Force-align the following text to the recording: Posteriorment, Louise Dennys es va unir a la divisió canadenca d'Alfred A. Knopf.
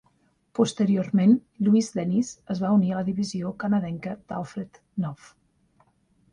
Posteriorment, 0.59 1.35
Louise 1.67 1.99
Dennys 1.99 2.33
es 2.55 2.63
va 2.65 2.73
unir 2.79 2.91
a 2.95 2.99
la 3.01 3.05
divisió 3.11 3.53
canadenca 3.67 4.19
d'Alfred 4.19 4.83
A. 4.85 4.85
Knopf. 5.01 5.33